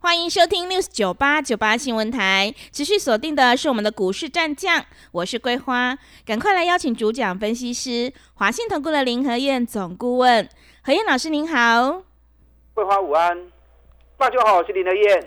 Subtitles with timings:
[0.00, 10.48] 欢迎收听 news 九八九八新闻台，持续锁定的是我们的股市战将，我是桂花，赶快来邀请主讲分析师华信投顾的林和燕总顾问，
[10.82, 12.04] 何燕老师您好，
[12.74, 13.50] 桂花午安，
[14.16, 15.26] 大家好，我是林和燕。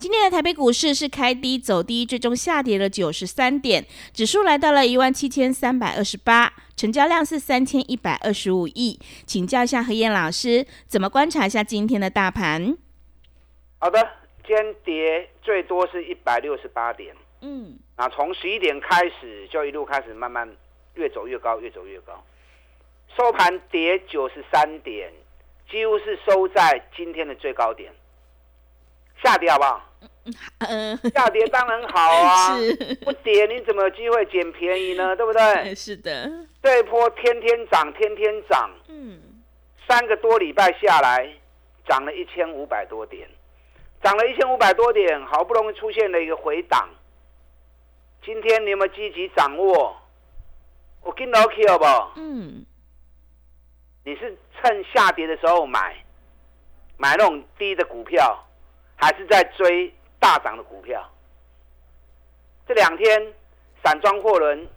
[0.00, 12.76] 今天的台北股市是开低走低，最终下跌了九十三点，指数来到了一万七千三百二十八，成交量是三千一百二十五亿，请教一下何燕老师，怎么观察一下今天的大盘？
[13.78, 14.08] 好的，
[14.46, 20.48] 今天跌最多是一百六十八点，嗯，啊从十一点开始就一路开始慢慢
[20.94, 22.24] 越走越高，越走越高，
[23.16, 25.12] 收盘跌九十三点，
[25.70, 27.92] 几乎是收在今天的最高点，
[29.22, 29.82] 下跌好不好？
[30.58, 32.56] 嗯，下跌当然好啊，
[33.04, 35.14] 不跌你怎么有机会捡便宜呢？
[35.16, 35.74] 对不对？
[35.74, 36.28] 是的，
[36.62, 39.20] 这一波天天涨，天天涨，嗯，
[39.86, 41.30] 三个多礼拜下来，
[41.86, 43.28] 涨了一千五百多点。
[44.02, 46.88] 涨了一千五百多点，好不容易出现了一个回档。
[48.24, 49.96] 今天你有没有积极掌握？
[51.02, 52.12] 我跟老 K 好不好？
[52.16, 52.64] 嗯。
[54.04, 55.96] 你是趁下跌的时候买，
[56.96, 58.38] 买那种低的股票，
[58.96, 61.08] 还是在追大涨的股票？
[62.68, 63.34] 这两天
[63.84, 64.68] 散装货轮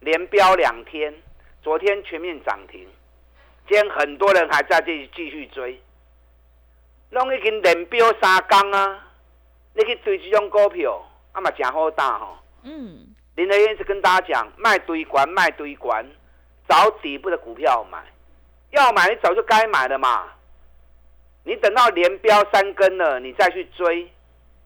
[0.00, 1.14] 连飙两天，
[1.62, 2.88] 昨天全面涨停，
[3.68, 5.80] 今天很多人还在继继续追。
[7.12, 9.06] 拢已经连标三缸啊！
[9.74, 11.00] 你去追这种股票，
[11.32, 12.38] 啊嘛真好打吼。
[12.62, 13.06] 嗯。
[13.36, 16.06] 林德燕是跟大家讲，卖堆管卖堆管，
[16.68, 18.02] 找底部的股票买。
[18.70, 20.24] 要买你早就该买了嘛。
[21.44, 24.10] 你等到连标三根了，你再去追，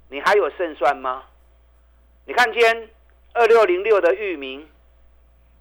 [0.09, 1.25] 你还有胜算吗？
[2.27, 2.91] 你看今天
[3.33, 4.69] 二六零六的域名，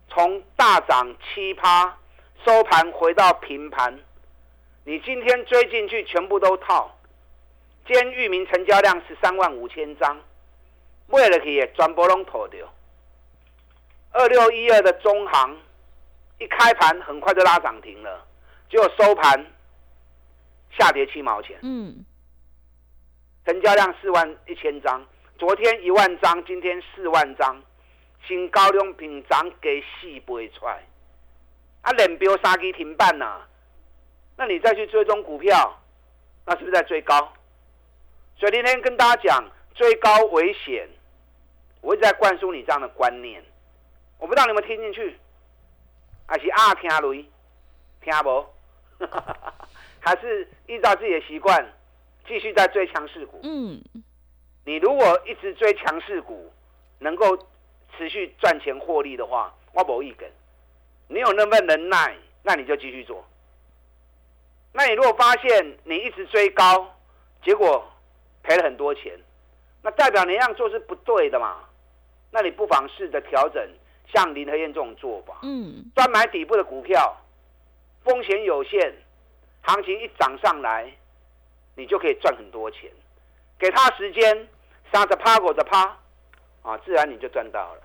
[0.10, 1.98] 从大涨七趴，
[2.46, 4.00] 收盘回到平盘。
[4.88, 6.96] 你今天追进去，全部都套。
[7.88, 10.16] 今天域名成交量十三万五千张，
[11.08, 12.72] 为了去全部拢套掉。
[14.12, 15.58] 二六一二的中行，
[16.38, 18.28] 一开盘很快就拉涨停了，
[18.70, 19.44] 结果收盘
[20.78, 21.58] 下跌七毛钱。
[21.64, 22.06] 嗯，
[23.44, 25.04] 成交量四万一千张，
[25.40, 27.60] 昨天一万张，今天四万张，
[28.28, 30.84] 新高量平涨给四倍出来，
[31.82, 33.42] 啊，连标三支停板呐。
[34.38, 35.80] 那你再去追踪股票，
[36.46, 37.34] 那是不是在追高？
[38.38, 40.88] 所以今天跟大家讲，追高危险。
[41.82, 43.44] 我一直在灌输你这样的观念，
[44.18, 45.18] 我不知道你们听进去，
[46.26, 47.26] 还是啊听雷，
[48.02, 48.46] 听不？
[50.00, 51.66] 还是依照自己的习惯，
[52.28, 53.40] 继续在追强势股？
[53.44, 53.82] 嗯。
[54.66, 56.52] 你如果一直追强势股，
[56.98, 57.38] 能够
[57.96, 60.28] 持续赚钱获利的话，我不一根。
[61.08, 63.24] 你有那份能耐，那你就继续做。
[64.78, 66.94] 那你如果发现你一直追高，
[67.42, 67.90] 结果
[68.44, 69.18] 赔了很多钱，
[69.82, 71.64] 那代表你那样做是不对的嘛？
[72.30, 73.66] 那你不妨试着调整，
[74.14, 77.16] 像林和燕这种做法，嗯，专买底部的股票，
[78.04, 78.94] 风险有限，
[79.62, 80.92] 行情一涨上来，
[81.76, 82.92] 你就可以赚很多钱。
[83.58, 84.50] 给他时间，
[84.92, 85.98] 杀着趴，裹着趴，
[86.64, 87.82] 啊，自然你就赚到了。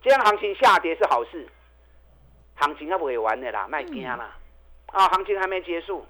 [0.00, 1.48] 今天行情下跌是好事，
[2.54, 4.36] 行情还不会玩的啦，卖惊啦。
[4.94, 6.06] 啊，行情还没结束，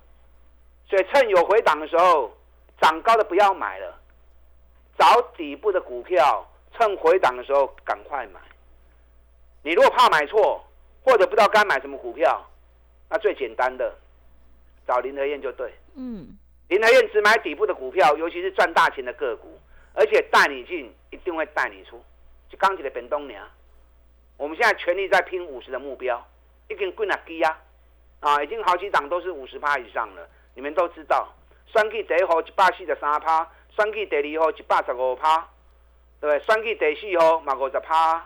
[0.87, 2.31] 所以趁有回档的时候，
[2.78, 3.99] 涨高的不要买了，
[4.99, 6.47] 找底部的股票，
[6.77, 8.39] 趁回档的时候赶快买。
[9.62, 10.62] 你如果怕买错，
[11.03, 12.47] 或者不知道该买什么股票，
[13.09, 13.97] 那最简单的，
[14.87, 15.73] 找林德燕就对。
[15.94, 16.37] 嗯，
[16.69, 19.59] 林德燕只买底部的股票，尤其是赚大钱的个股，
[19.94, 22.05] 而且带你进，一定会带你出。
[22.50, 23.43] 就刚起的本东年，
[24.37, 26.23] 我们现在全力在拼五十的目标，
[26.69, 27.58] 已经滚了低啊！
[28.20, 31.28] 啊，已经好几档都是五十趴以上了，你们都知道。
[31.72, 35.38] 双 K 第一号一百四十三趴，双 K 第二号一百十五趴，
[36.20, 36.40] 对不对？
[36.46, 38.25] 双 K 第四号嘛五十趴，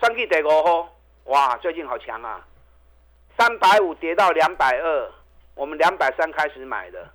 [0.00, 0.88] 双 K 第五号
[1.24, 2.44] 哇，最近好强啊！
[3.38, 5.10] 三百五跌到两百二，
[5.54, 7.08] 我们两百三开始买的，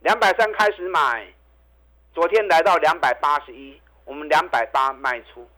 [0.00, 1.26] 两百三开始买，
[2.12, 5.48] 昨天来到两百八十一，我们两百八卖出。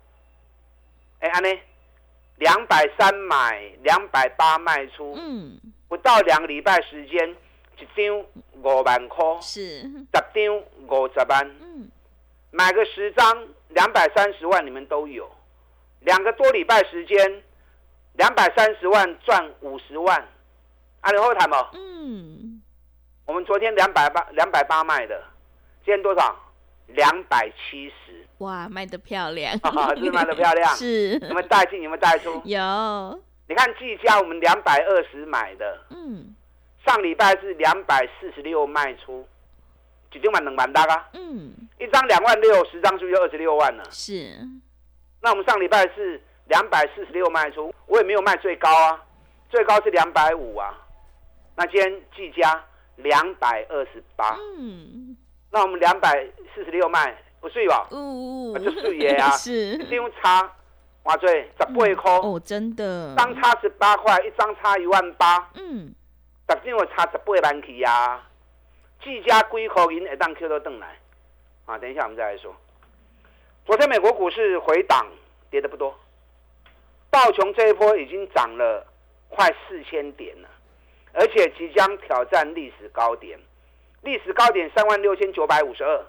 [1.21, 1.49] 哎，安呢？
[2.39, 5.15] 两百三买，两百八卖出。
[5.17, 5.59] 嗯。
[5.89, 7.35] 不到两个礼拜时间，
[7.79, 8.19] 一张
[8.63, 10.57] 五万块，是十张
[10.87, 11.91] 五十万，嗯，
[12.51, 15.27] 买个十张两百三十万，你们都有。
[16.01, 17.43] 两个多礼拜时间，
[18.13, 20.29] 两百三十万赚五十万，
[21.01, 21.71] 啊，你后台吗？
[21.73, 22.63] 嗯，
[23.25, 25.25] 我们昨天两百八两百八卖的，
[25.85, 26.37] 今天多少？
[26.89, 28.27] 两百七十。
[28.39, 29.53] 哇，卖的漂亮，
[29.97, 30.77] 是卖的漂亮。
[30.77, 31.13] 是。
[31.19, 31.83] 有没有带进？
[31.83, 32.41] 有没有带出？
[32.45, 33.23] 有。
[33.49, 36.35] 你看季佳，我们两百二十买的，嗯，
[36.85, 39.27] 上礼拜是两百四十六卖出，
[40.13, 41.09] 几张万两万大啊？
[41.15, 43.85] 嗯，一张两万六，十张就有二十六万了。
[43.91, 44.37] 是。
[45.23, 49.03] 那我们上礼拜是两百四十六卖出，我也没有卖最高啊，
[49.49, 50.73] 最高是两百五啊。
[51.57, 52.63] 那今天季佳
[52.97, 55.17] 两百二十八，嗯，
[55.51, 57.89] 那我们两百四十六卖不碎吧？
[57.93, 60.51] 呜，就碎耶啊， 是，一定差。
[61.05, 65.95] 哇，对，十八块哦，真的，张差十八块，一张差一万八，嗯，
[66.49, 68.23] 十张我差十八万起呀。
[69.03, 70.99] 计价几块银一当 Q 都登来，
[71.67, 72.55] 啊，等一下我们再来说。
[73.65, 75.07] 昨天美国股市回档，
[75.51, 75.97] 跌的不多，
[77.09, 78.85] 道琼这一波已经涨了
[79.29, 80.49] 快四千点了，
[81.13, 83.39] 而且即将挑战历史高点，
[84.03, 86.05] 历史高点三万六千九百五十二，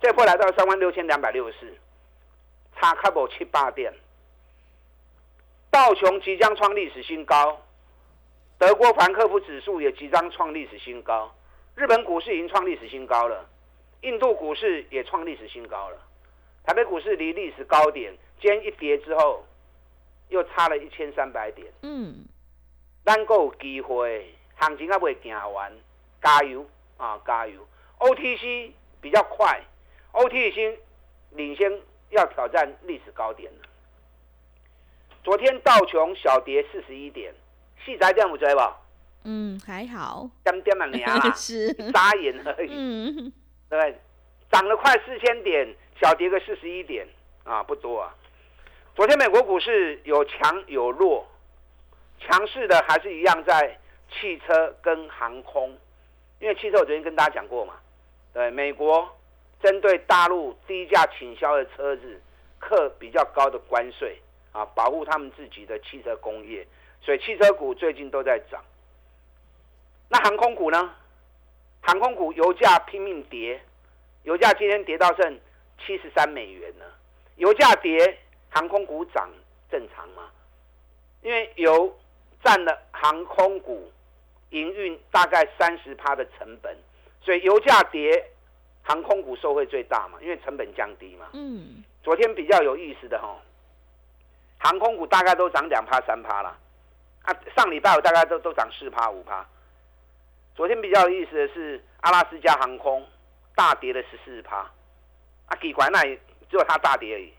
[0.00, 1.74] 这波来到三万六千两百六十四。
[2.76, 3.94] 差开不七八点，
[5.70, 7.62] 道琼即将创历史新高，
[8.58, 11.32] 德国凡克夫指数也即将创历史新高，
[11.76, 13.48] 日本股市已经创历史新高了，
[14.00, 15.98] 印度股市也创历史新高了，
[16.64, 19.44] 台北股市离历史高点，今天一跌之后，
[20.30, 21.72] 又差了一千三百点。
[21.82, 22.26] 嗯，
[23.04, 25.72] 咱够有机会，行情还未行完，
[26.24, 26.66] 加油
[26.96, 27.60] 啊，加油
[27.98, 29.62] ！OTC 比较快
[30.12, 30.78] ，OTC
[31.30, 31.70] 领先。
[32.10, 33.58] 要挑战历史高点了。
[35.24, 37.34] 昨天道琼小跌四十一点，
[37.84, 38.80] 细仔点有追吧？
[39.24, 42.68] 嗯，还好，点点嘛， 年啦，是眨眼而已。
[42.70, 43.32] 嗯，
[43.68, 43.98] 对，
[44.52, 47.04] 涨了快四千点，小跌个四十一点
[47.42, 48.14] 啊，不多啊。
[48.94, 51.26] 昨天美国股市有强有弱，
[52.20, 53.76] 强势的还是一样在
[54.12, 55.76] 汽车跟航空，
[56.38, 57.74] 因为汽车我昨天跟大家讲过嘛，
[58.32, 59.08] 对，美国。
[59.62, 62.20] 针对大陆低价倾销的车子，
[62.58, 64.20] 课比较高的关税
[64.52, 66.66] 啊，保护他们自己的汽车工业，
[67.00, 68.62] 所以汽车股最近都在涨。
[70.10, 70.94] 那航空股呢？
[71.80, 73.58] 航空股油价拼命跌，
[74.24, 75.40] 油价今天跌到剩
[75.78, 76.84] 七十三美元了。
[77.36, 78.18] 油价跌，
[78.50, 79.30] 航空股涨
[79.70, 80.30] 正常吗？
[81.22, 81.98] 因为油
[82.42, 83.90] 占了航空股
[84.54, 86.76] 营运大概三十趴的成本，
[87.20, 88.30] 所以油价跌。
[88.86, 91.30] 航空股受惠最大嘛，因为成本降低嘛。
[91.32, 91.82] 嗯。
[92.02, 93.34] 昨天比较有意思的哈，
[94.58, 96.54] 航空股大概都涨两趴三趴啦。
[97.22, 99.42] 啊，上礼拜我大概都都涨四趴五趴。
[100.54, 103.02] 昨天比较有意思的是阿拉斯加航空
[103.54, 104.58] 大跌了十四趴。
[105.46, 107.32] 啊，奇怪，那只有它大跌而已。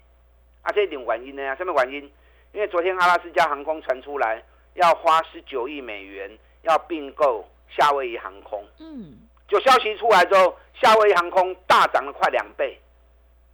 [0.63, 1.55] 啊，这一点原因呢？
[1.57, 2.11] 什么原因？
[2.53, 6.35] 因为昨天阿拉斯加航空传出来要花十九亿美元
[6.65, 8.63] 要并购夏威夷航空。
[8.79, 9.17] 嗯。
[9.47, 10.55] 就消息出来之后。
[10.81, 12.77] 夏威夷航空大涨了快两倍，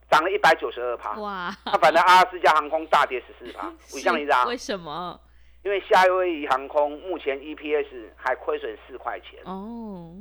[0.10, 1.12] 涨了一百九十二趴。
[1.20, 1.56] 哇！
[1.64, 4.46] 那反正阿拉斯加航空大跌十四趴，为什么？
[4.46, 5.20] 为什么？
[5.62, 9.40] 因为夏威夷航空目前 EPS 还亏损四块钱。
[9.46, 10.16] 哦。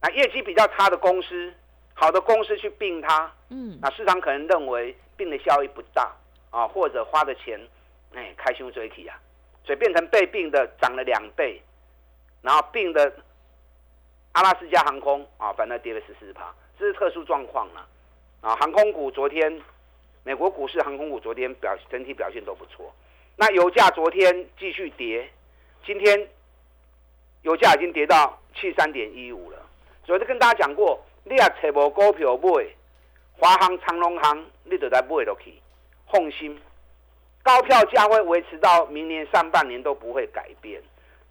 [0.00, 1.52] 那业绩比较差的公司，
[1.92, 6.10] 好的公司去并它，嗯，那市场可能认为并的效益不大
[6.48, 7.60] 啊，或者花的钱，
[8.14, 9.20] 哎，开胸追体啊，
[9.66, 11.62] 所以变成被并的涨了两倍，
[12.48, 13.12] 然后并的。
[14.32, 17.88] 阿拉斯加航空啊，反正跌了十四趴，这是特殊状况了。
[18.40, 19.60] 啊，航空股昨天，
[20.22, 22.94] 美国股市航空股昨天表整体表现都不错。
[23.34, 25.28] 那油价昨天继续跌，
[25.84, 26.28] 今天
[27.42, 29.58] 油价已经跌到七三点一五了。
[30.04, 32.64] 昨天跟大家讲过，你也找无股票买，
[33.32, 35.54] 华航、长隆航，你就在买落去，
[36.12, 36.56] 放心，
[37.42, 40.80] 高票价会维持到明年上半年都不会改变。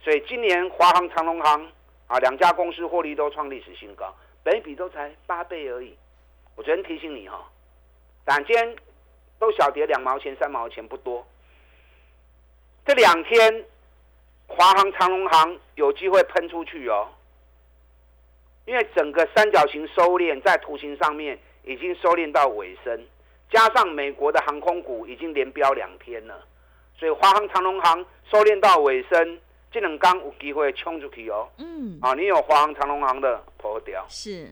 [0.07, 1.67] 所以今年华航、长龙航。
[2.07, 5.93] 啊，两家公司获利都创历史新高，本比都才八倍而已。
[6.55, 7.45] 我昨天提醒你哈，
[8.25, 8.73] 两间
[9.37, 11.27] 都小跌两毛钱、三毛钱不多。
[12.85, 13.65] 这两天，
[14.47, 17.09] 华航、长隆航有机会喷出去哦，
[18.63, 23.05] 因为整个三角形收敛在图形上面已经收敛到尾声，
[23.51, 26.41] 加上美国的航空股已经连飙两天了，
[26.97, 29.41] 所以华航、长隆航收敛到尾声。
[29.71, 31.47] 这两刚有机会冲出去哦。
[31.57, 31.99] 嗯。
[32.01, 34.05] 啊，你有华航、长隆航的破掉。
[34.09, 34.49] 是。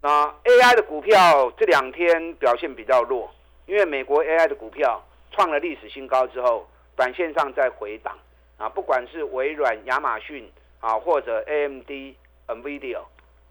[0.00, 3.30] 那 AI 的股票这两天表现比较弱，
[3.66, 5.00] 因为美国 AI 的股票
[5.30, 6.66] 创了历史新高之后，
[6.96, 8.16] 短线上在回档。
[8.58, 12.14] 啊，不管是微软、亚马逊啊，或者 AMD、
[12.46, 13.00] NVIDIA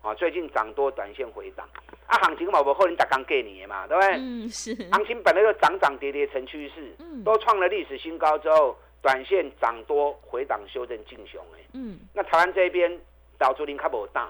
[0.01, 1.67] 啊，最近涨多，短线回档。
[2.05, 4.15] 啊，行情嘛，不可能打刚给你嘛，对不对？
[4.17, 4.73] 嗯，是。
[4.91, 8.77] 行情本来就涨涨跌跌成趋势，嗯，都创了历史新高之后。
[9.01, 11.65] 短线涨多回档修正进熊诶。
[11.73, 12.99] 嗯，那台湾这边
[13.37, 14.29] 导出林较无大，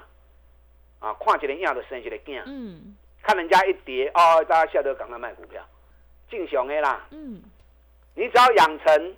[0.99, 5.61] 啊，看一个影就生一个囝，嗯，看人家一跌哦，大家下得赶快卖股票，
[6.29, 7.05] 进熊的啦。
[7.11, 7.41] 嗯，
[8.15, 9.15] 你只要养成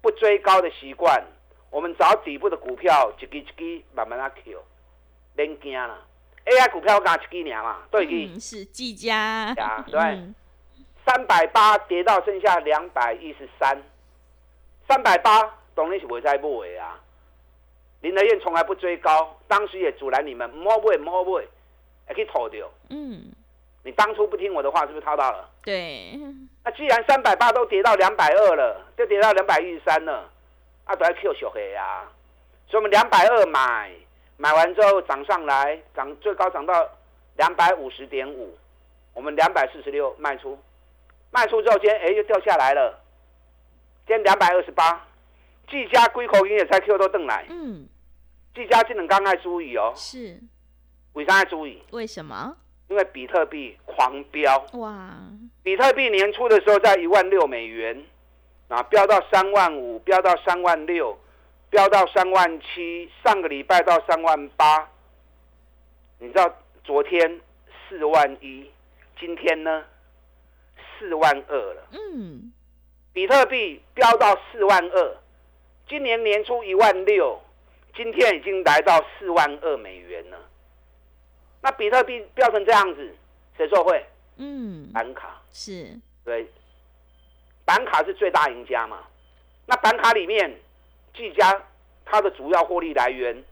[0.00, 1.22] 不追高的习惯，
[1.70, 4.62] 我们找底部的股票，一支一支慢慢啊 Q，
[5.34, 5.98] 免惊啦。
[6.46, 10.00] AI 股票我讲一支尔嘛，对是技嘉，呀，对。
[10.00, 10.34] 嗯
[11.06, 13.82] 三百八跌到剩下两百一十三，
[14.90, 15.40] 三百八
[15.72, 16.98] 当然是袂使买的啊。
[18.00, 21.44] 林德燕从来不追高，当时也阻拦你们，唔好买，唔好买，
[22.08, 22.68] 还可以套掉。
[22.88, 23.30] 嗯，
[23.84, 25.48] 你当初不听我的话，是不是套到了？
[25.62, 26.18] 对，
[26.64, 30.28] 那既然三百八都跌到两百二了，就跌到两百一十三了，
[30.84, 32.02] 啊，都要 Q 小黑呀。
[32.66, 33.92] 所以我们两百二买，
[34.38, 36.88] 买完之后涨上来，涨最高涨到
[37.36, 38.56] 两百五十点五，
[39.14, 40.58] 我们两百四十六卖出，
[41.30, 42.98] 卖出之后今天哎又掉下来了，
[44.06, 45.06] 今天两百二十八，
[45.68, 47.86] 技嘉龟口音也才 Q 都邓来，嗯，
[48.54, 50.40] 技嘉这两刚爱注意哦，是
[51.12, 51.82] 为啥爱注意？
[51.92, 52.56] 为什么？
[52.88, 54.58] 因为比特币狂飙。
[54.72, 55.14] 哇，
[55.62, 58.04] 比特币年初的时候在一万六美元，
[58.66, 61.16] 啊，飙到三万五，飙到三万六，
[61.70, 64.88] 飙到三万七，上个礼拜到三万八。
[66.18, 66.52] 你知道
[66.82, 67.40] 昨天
[67.88, 68.68] 四万一，
[69.18, 69.84] 今天呢
[70.98, 71.86] 四万二了。
[71.92, 72.52] 嗯，
[73.12, 75.16] 比特币飙到四万二，
[75.88, 77.40] 今年年初一万六，
[77.96, 80.38] 今天已经来到四万二美元了。
[81.60, 83.14] 那比特币飙成这样子，
[83.56, 84.04] 谁受贿？
[84.36, 85.42] 嗯，板卡。
[85.52, 85.88] 是，
[86.24, 86.46] 对，
[87.64, 89.00] 板卡是最大赢家嘛。
[89.66, 90.60] 那板卡里面，
[91.12, 91.60] 技嘉
[92.04, 93.44] 它的主要获利来源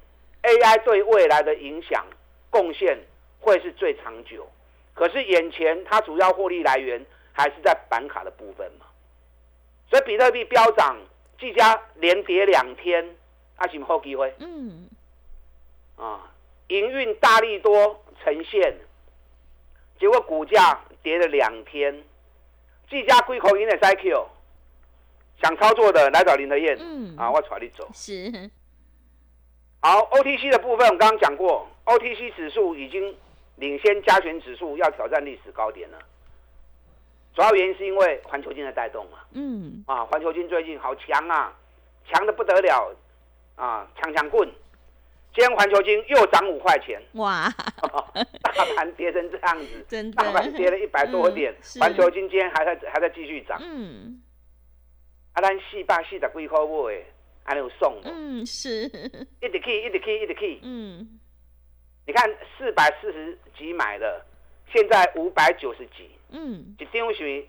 [0.43, 2.07] ，AI 对未来的影响
[2.49, 2.97] 贡献
[3.41, 4.49] 会是最长久。
[4.95, 8.87] 可是眼前它主要获利来源还是在板卡的部分嘛。
[9.91, 10.97] 所以比特币飙涨，
[11.41, 13.17] 技嘉连跌两天，
[13.57, 14.89] 阿什么后机会嗯，
[15.97, 16.31] 啊？
[16.69, 18.77] 营运大力多呈现，
[19.99, 22.05] 结果股价跌了两天。
[22.91, 24.27] 技嘉归口赢的 CQ，
[25.43, 27.89] 想操作的来找林德燕，嗯啊，我带你走。
[27.95, 28.51] 是，
[29.81, 33.17] 好，OTC 的部分我刚刚讲过，OTC 指数已经
[33.57, 35.99] 领先加权指数要挑战历史高点了。
[37.39, 41.57] 主要原因是因为环球金的带动嘛，嗯，啊，环球金最近好强啊，
[42.11, 42.93] 强的不得了
[43.55, 44.51] 啊，强强棍。
[45.33, 47.49] 今天环球金又涨五块钱，哇，
[48.43, 53.57] 大盘跌成这样子，真的大盘跌了一百多点环球金今天还在还在继续涨。
[53.63, 54.21] 嗯，
[55.35, 57.05] 啊，咱四百四十几块买的，
[57.45, 58.83] 还有送的，嗯，是，
[59.41, 60.59] 一直去，一直去，一直去。
[60.65, 61.21] 嗯，
[62.05, 62.29] 你看
[62.59, 64.27] 四百四十几买的，
[64.73, 67.47] 现在五百九十几，嗯，一张是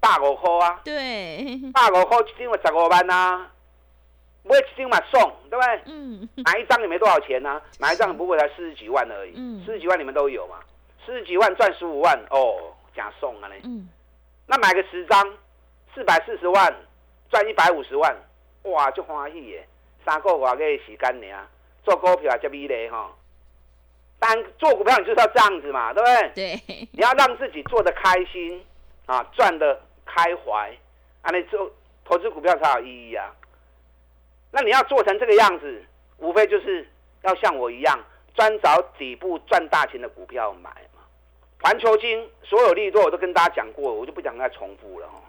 [0.00, 3.50] 百五块啊，对， 百五块一张就十五万啊，
[4.42, 5.20] 买一张嘛送，
[5.50, 5.80] 对不对？
[5.86, 9.64] 嗯，买一张也没多少钱呐、 买一张不过才四十几万而已，嗯。
[9.64, 10.56] 四十几万你们都有嘛，
[11.04, 13.60] 四十几万赚十五万哦，假送啊嘞。
[13.64, 13.88] 嗯，
[14.46, 15.34] 那买个十张，
[15.94, 16.74] 四百四十万，
[17.30, 18.16] 赚一百五十万，
[18.62, 19.66] 哇，就欢喜耶！
[20.04, 21.48] 三个月嘅时间呢，
[21.82, 22.96] 做股票这美丽哈。
[23.00, 23.16] 当
[24.18, 26.30] 然，做股票你就是要这样子嘛，对不对？
[26.34, 28.64] 对，你要让自己做的开心
[29.06, 30.76] 啊，赚的开怀，
[31.22, 31.70] 啊，你做
[32.04, 33.32] 投资股票才有意义啊。
[34.50, 35.84] 那你要做成这个样子，
[36.18, 36.88] 无非就是
[37.22, 37.98] 要像我一样，
[38.34, 41.02] 专找底部赚大钱的股票买嘛。
[41.62, 45.20] 环球金所有利多我都跟大家讲过，我就不讲再重复了哦。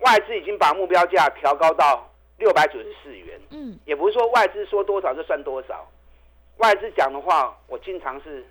[0.00, 5.88] 外资已经把目标价调高到六百九十四元，嗯，也不是说外资说多少就算多少，
[6.58, 8.44] 外资讲的话我经常是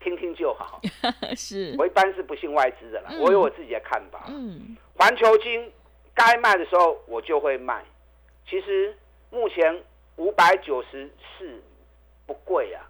[0.00, 0.80] 听听就好。
[1.36, 4.24] 是，我一般是不信外资的啦，嗯我有我自己的看法。
[4.28, 5.70] 嗯，环球金
[6.14, 7.84] 该卖的时候我就会卖。
[8.48, 8.96] 其实
[9.30, 9.82] 目前
[10.16, 11.62] 五百九十四
[12.26, 12.84] 不贵啊，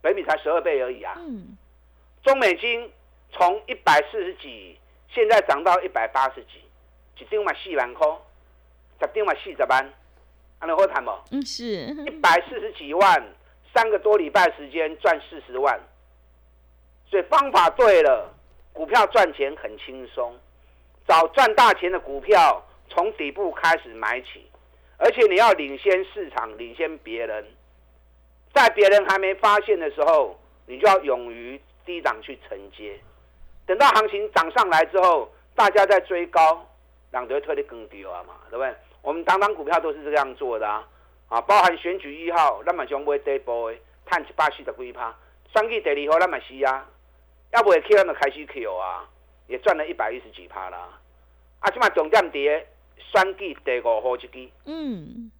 [0.00, 1.14] 北米才十二倍而已啊。
[1.18, 1.56] 嗯，
[2.22, 2.90] 中美金
[3.32, 6.62] 从一百四十几，现在涨到一百八十几，
[7.18, 8.06] 一张嘛四万块，
[9.00, 9.92] 十张嘛四十万，
[10.60, 11.10] 安尼好谈不？
[11.32, 11.64] 嗯，是，
[12.06, 13.22] 一百四十几万，
[13.76, 15.78] 三个多礼拜时间赚四十万，
[17.10, 18.32] 所以方法对了，
[18.72, 20.34] 股票赚钱很轻松。
[21.06, 24.48] 找赚大钱的股票，从底部开始买起，
[24.96, 27.44] 而且你要领先市场，领先别人，
[28.54, 32.98] 在别人还没发现的时候，你就要勇于低档去承接。
[33.66, 36.66] 等到行情涨上来之后，大家在追高，
[37.12, 38.74] 两得推的更低啊嘛，对不对？
[39.02, 40.82] 我们当当股票都是这样做的啊。
[41.28, 45.14] 啊，包含选举一号，咱嘛将买底部的，赚一百四十几趴。
[45.52, 46.88] 选举第二号，咱嘛是啊，
[47.52, 49.08] 要不会 Q，咱就开始 Q 啊，
[49.48, 51.00] 也赚了一百一十几趴啦。
[51.60, 52.66] 啊，即嘛重点跌，
[52.96, 55.32] 选举第五号一支，嗯，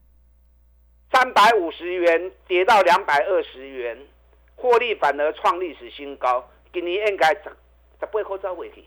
[1.13, 3.97] 三百五十元跌到两百二十元，
[4.57, 6.49] 获利反而创历史新高。
[6.73, 7.45] 今年应该十
[8.01, 8.85] 十八块走回去，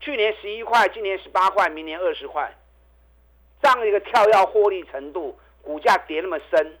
[0.00, 2.54] 去年十一块，今年十八块，明年二十块，
[3.62, 6.78] 这样一个跳跃获利程度，股价跌那么深，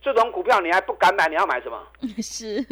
[0.00, 1.86] 这种股票你还不敢买，你要买什么？
[2.22, 2.62] 是，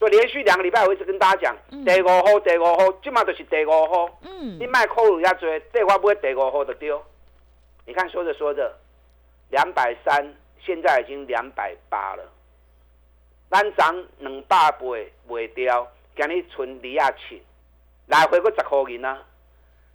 [0.00, 4.18] 就连续两个礼拜，我一直跟大家讲，第五号，第五号，今嘛就是第五号。
[4.22, 7.02] 嗯你，卖扣入遐多，这我买第五号就丢。
[7.86, 8.76] 你看说着说着，
[9.50, 12.22] 两百三，现在已经两百八了。
[13.50, 17.42] 咱涨两百倍卖掉，今日存二啊七，
[18.06, 19.22] 来回个十块银啊。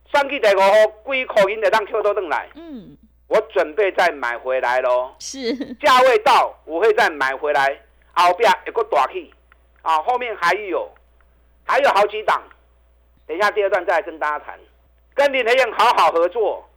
[0.09, 0.69] 算去第五号
[1.11, 5.13] 几块银就当扣倒转来，嗯，我准备再买回来喽。
[5.19, 7.79] 是，价位到，我会再买回来，
[8.13, 9.33] 后边有个大气
[9.81, 10.89] 啊，后面还有
[11.65, 12.41] 还有好几档，
[13.25, 14.59] 等一下第二段再来跟大家谈，
[15.13, 16.67] 跟林和燕好好合作，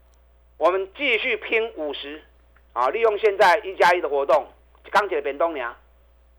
[0.56, 2.22] 我们继续拼五十。
[2.72, 4.46] 啊，利用现在一加一的活动，
[4.90, 5.74] 钢铁变动娘，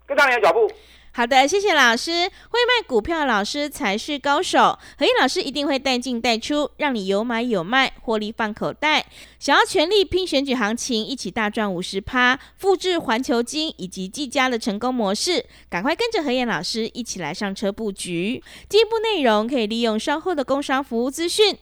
[0.05, 0.71] 跟上你的脚步。
[1.17, 2.12] 好的，谢谢老师。
[2.12, 4.77] 会卖股票的老师才是高手。
[5.00, 9.03] 何燕老师一定会带进带出，让你有买有卖，获利放口袋。
[9.39, 18.43] 想要全力拼选举行情，一起大赚五十趴，复制环球金以及技嘉的成功模式，赶快跟着何燕老师一起来上车布局。
[18.69, 21.57] 进一步内容可以利用稍后的工商服务资讯。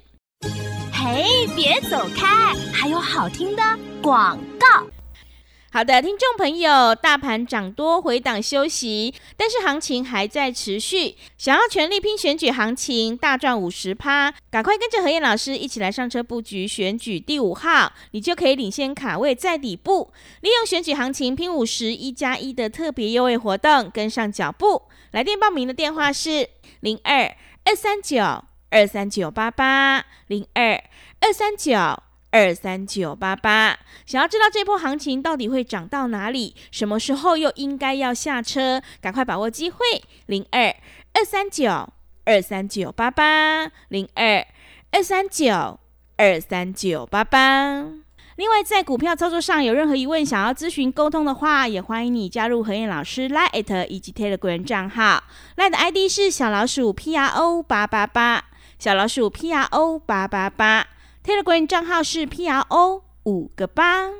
[0.92, 3.64] 嘿，别走开，还有好听的
[4.02, 4.86] 广告。
[5.76, 11.18] 好的，听众朋友，大盘涨多回档休息，但是行情还在持续。
[11.38, 24.84] 想要全力拼选举行情，大赚五十趴，赶快跟着何燕老师一起来上车布局选举第五号，你就可以领先卡位在底部，利用选举行情拼五十一加一的特别优惠活动，跟上脚步。
[25.12, 26.48] 来电报名的电话是
[26.80, 28.24] 零二二三九
[28.70, 30.82] 二三九八八零二
[31.20, 32.05] 二三九。
[32.36, 38.82] 二三九八八，想要知道这波行情到底会涨到哪里，什么时候又应该要下车？
[39.00, 39.78] 赶快把握机会，
[40.26, 40.76] 零二
[41.14, 41.88] 二三九
[42.26, 44.46] 二三九八八，零二
[44.92, 45.80] 二三九
[46.18, 47.86] 二三九八八。
[48.36, 55.24] 另外，在股票操作上有任何疑问，想要咨询沟通的话，也欢迎你加入何燕老师 Line 以及 Telegram 账号。
[55.56, 58.44] Line 的 ID 是小老鼠 P R O 八八八，
[58.78, 60.86] 小老鼠 P R O 八八八。
[61.26, 64.12] Telegram 账号是 P R O 五个八。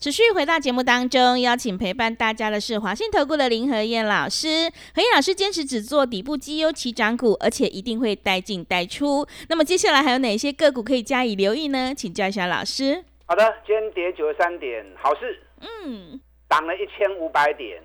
[0.00, 4.68] 持续回到节目当中，邀请陪伴大家的是华信投顾的林和燕老师。
[4.92, 9.24] 和燕老师坚持只做底部绩优起涨股，而且一定会带进带出。
[9.48, 11.94] 那么接下来还有哪些个股可以加以留意呢？
[11.94, 13.04] 请教一下老师。
[13.26, 17.80] 好的，今天跌九十三点，好事，嗯，涨了一千五百点，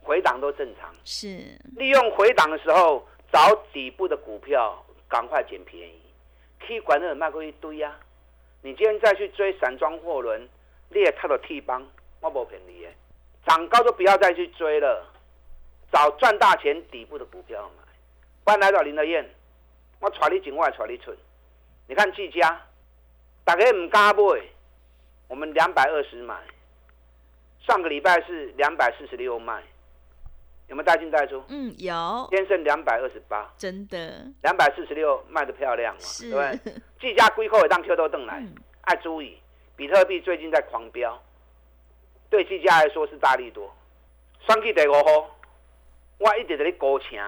[0.00, 0.90] 回档都正常。
[1.04, 6.00] 是，利用回档的时候找底部的股票，赶快捡便宜。
[6.60, 7.94] K 管的卖过一堆呀、
[8.62, 10.48] 你今天再去追散装货轮，
[10.88, 11.86] 你也套到 T 帮，
[12.20, 12.94] 我不骗你耶。
[13.46, 15.06] 涨高就不要再去追了，
[15.92, 17.84] 找赚大钱底部的股票买。
[18.42, 19.28] 不然来到林德燕，
[20.00, 21.14] 我揣你进，我也揣你出。
[21.86, 22.60] 你看技嘉，
[23.44, 24.22] 大家唔敢买，
[25.28, 26.34] 我们两百二十买，
[27.66, 29.62] 上个礼拜是两百四十六卖，
[30.68, 31.42] 有没有带进带出？
[31.48, 34.26] 嗯，有，天剩两百二十八，真的。
[34.42, 36.30] 两百四十六卖的漂亮嘛，是。
[36.30, 36.74] 对不对？
[37.00, 38.54] 技嘉龟扣也当 Q 都邓来，嗯。
[38.82, 39.38] 爱注意，
[39.76, 41.20] 比特币最近在狂飙，
[42.28, 43.74] 对技嘉来说是大力多。
[44.46, 45.38] 双 K 第五号，
[46.18, 47.18] 我一直在你高请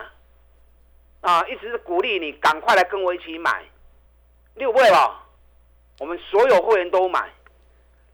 [1.22, 3.64] 啊，一直是鼓励你赶快来跟我一起买，
[4.55, 5.18] 六位了，
[5.99, 7.31] 我们所有会员都买，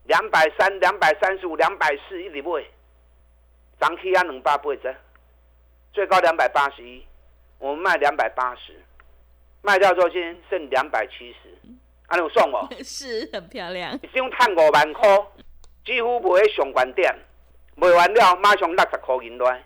[0.05, 2.65] 两百三、两百三十五、两百四一直买，
[3.81, 4.97] 涨起啊两百八十，
[5.93, 7.05] 最高两百八十一，
[7.59, 8.73] 我们卖两百八十，
[9.61, 11.55] 卖掉之后今天剩两百七十，
[12.07, 12.67] 安尼有爽哦？
[12.83, 15.27] 是很漂亮，一张赚五万块，
[15.85, 17.15] 几乎卖喺上关点，
[17.77, 19.63] 卖完了马上六十块银来。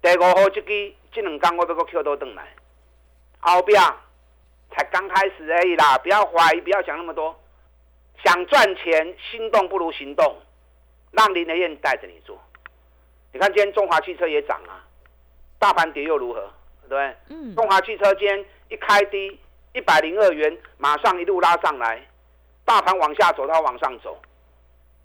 [0.00, 2.48] 第五号这支这两天我要搁捡倒转来，
[3.40, 3.78] 后边
[4.70, 7.38] 才刚开始而已啦，不要怀疑，不要想那么多。
[8.24, 10.36] 想赚钱，心动不如行动，
[11.10, 12.40] 让林德燕带着你做。
[13.32, 14.71] 你看今天中华汽车也涨啊，
[15.62, 16.40] 大盘跌又如何？
[16.88, 17.16] 对不对？
[17.28, 19.38] 嗯，中华汽车今天一开低
[19.72, 22.04] 一百零二元，马上一路拉上来，
[22.64, 24.20] 大盘往下走，它往上走，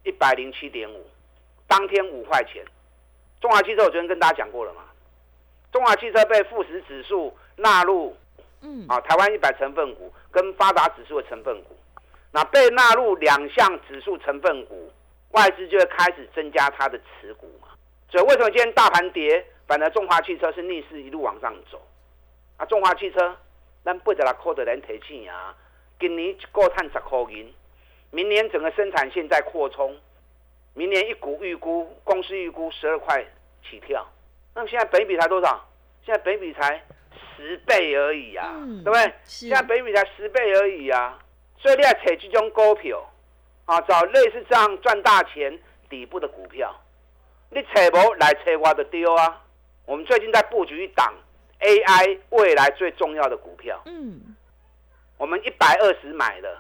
[0.04, 1.06] 一百零七点五，
[1.68, 2.66] 当天五块钱。
[3.40, 4.82] 中华汽车我昨天跟大家讲过了嘛，
[5.72, 8.18] 中华汽车被富时指数纳入
[8.62, 11.78] 嗯，啊台湾一百成分股跟发达指数的成分股，
[12.32, 14.92] 那被纳入两项指数成分股，
[15.34, 17.68] 外资就会开始增加它的持股嘛。
[18.10, 21.80] 所以为什么今天大盘跌，反而中华汽车是逆势一路往上走？
[22.56, 23.36] 啊，中华汽车
[23.84, 25.54] 咱八十六块的人提钱啊，
[26.00, 27.54] 今年一个赚十块银，
[28.12, 29.96] 明年整个生产线在扩充，
[30.74, 33.24] 明年一股预估公司预估十二块
[33.70, 34.08] 起跳，
[34.56, 35.64] 那现在北比才多少？
[36.06, 36.82] 现在北比才
[37.36, 39.14] 十倍而已啊，对不对？
[39.26, 41.20] 现在北比才十倍而已啊，
[41.60, 43.04] 所以你要扯这种股票
[43.66, 46.74] 啊，找类似这样赚大钱底部的股票，
[47.50, 49.44] 你扯不来扯我的丢啊！
[49.88, 51.14] 我们最近在布局一档
[51.62, 54.36] AI 未来最重要的股票，嗯，
[55.18, 56.58] 我们一百二十买的。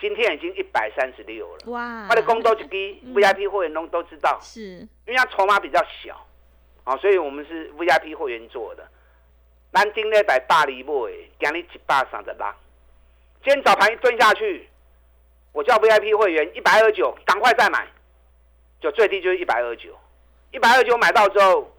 [0.00, 2.06] 今天已经一百三十六了，哇！
[2.08, 6.26] 它的工都低，VIP 会员都都知道，是，因为它筹码比较小，
[6.84, 8.88] 啊，所以我们是 VIP 会员做的。
[9.72, 10.92] 南京那百大里买，
[11.38, 12.46] 今日一百三十六。
[13.44, 14.66] 今天早盘一蹲下去，
[15.52, 17.86] 我叫 VIP 会员一百二九，赶快再买，
[18.80, 19.94] 就最低就是一百二九，
[20.50, 21.70] 一百二九买到之后，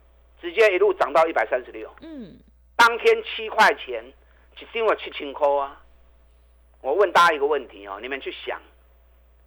[0.42, 1.90] 直接一路涨到一百三十六。
[2.02, 2.36] 嗯，
[2.76, 4.04] 当天七块钱，
[4.56, 5.80] 只定我七千块啊。
[6.82, 8.60] 我问大家一个问题哦，你们去想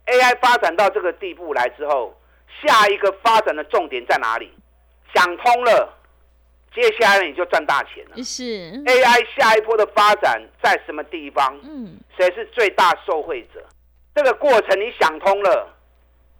[0.06, 2.14] ，AI 发展到这个地步来之后，
[2.62, 4.52] 下一个发展的重点在哪里？
[5.12, 5.92] 想通了，
[6.72, 8.22] 接下来你就赚大钱了。
[8.22, 8.42] 是
[8.84, 11.58] AI 下一波的发展在什么地方？
[11.64, 13.66] 嗯，谁是最大受惠者？
[14.14, 15.73] 这个过程你想通了，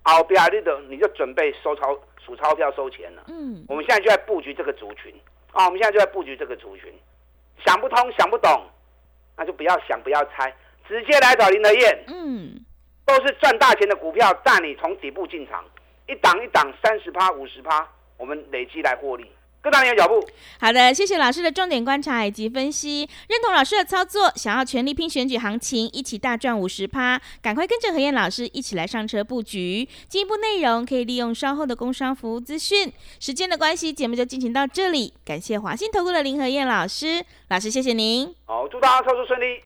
[0.04, 3.24] 好，比亚迪的你就准备收钞数钞票收钱了。
[3.28, 5.12] 嗯，我们现在就在布局这个族群
[5.52, 6.92] 啊，我们现在就在布局这个族群。
[7.64, 8.66] 想不通想不懂，
[9.36, 10.54] 那就不要想，不要猜。
[10.86, 12.60] 直接来找林德燕，嗯，
[13.06, 15.64] 都是赚大钱的股票，带你从底部进场，
[16.06, 17.88] 一档一档三十趴、五十趴，
[18.18, 19.30] 我们累积来获利，
[19.64, 20.22] 跟上你的脚步。
[20.60, 29.88] 好的，谢谢老师的重点观察以及分析，认同老师的操作，想要全力拼选举行情，一起大赚五十趴，赶快跟着何燕老师一起来上车布局。
[30.06, 32.92] 进一步内容可以利用稍后的工商服务资讯。
[33.18, 38.34] 时间的关系，节目就进行到这里，感谢华信投顾的林何燕老师，老师谢谢您。
[38.44, 39.62] 好，祝大家操作顺利。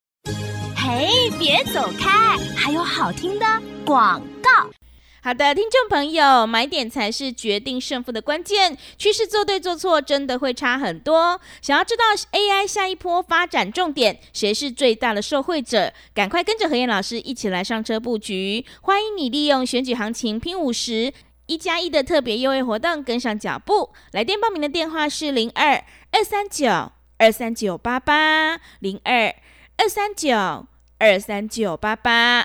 [0.76, 2.38] 嘿，别走开！
[2.56, 3.44] 还有好听的
[3.84, 4.70] 广告。
[5.20, 8.78] 好的，听众朋友，买点才是决定胜负的关键。
[8.96, 11.40] 趋势做对做错，真的会差很多。
[11.60, 15.92] 想要知道 AI 下一波发展重点，谁是最大的受惠者？
[16.14, 18.64] 赶快跟着何燕老师一起来上车布局。
[18.80, 21.12] 欢迎你利用选举行情拼五十
[21.46, 23.90] 一加一的特别优惠活动，跟上脚步。
[24.12, 29.34] 来电报名的电话是零二二三九二三九八八零二
[29.78, 30.66] 二三九。
[31.00, 32.44] 二三九八八，